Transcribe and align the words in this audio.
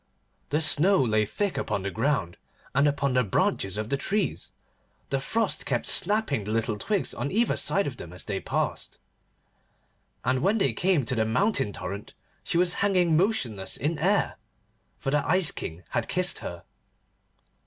The 0.49 0.61
snow 0.61 0.99
lay 1.03 1.27
thick 1.27 1.59
upon 1.59 1.83
the 1.83 1.91
ground, 1.91 2.37
and 2.73 2.87
upon 2.87 3.13
the 3.13 3.23
branches 3.23 3.77
of 3.77 3.89
the 3.89 3.97
trees: 3.97 4.51
the 5.11 5.19
frost 5.19 5.63
kept 5.67 5.85
snapping 5.85 6.43
the 6.43 6.49
little 6.51 6.79
twigs 6.79 7.13
on 7.13 7.29
either 7.31 7.55
side 7.55 7.85
of 7.85 7.97
them, 7.97 8.11
as 8.11 8.23
they 8.23 8.39
passed: 8.39 8.97
and 10.25 10.41
when 10.41 10.57
they 10.57 10.73
came 10.73 11.05
to 11.05 11.13
the 11.13 11.23
Mountain 11.23 11.71
Torrent 11.73 12.15
she 12.43 12.57
was 12.57 12.73
hanging 12.81 13.15
motionless 13.15 13.77
in 13.77 13.99
air, 13.99 14.39
for 14.97 15.11
the 15.11 15.23
Ice 15.29 15.51
King 15.51 15.83
had 15.89 16.07
kissed 16.09 16.39
her. 16.39 16.63